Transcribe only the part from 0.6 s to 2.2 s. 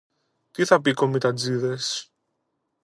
θα πει κομιτατζήδες;